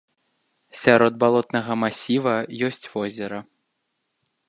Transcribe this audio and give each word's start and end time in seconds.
Сярод 0.83 1.19
балотнага 1.25 1.73
масіва 1.83 2.35
ёсць 2.69 2.83
возера. 2.97 3.39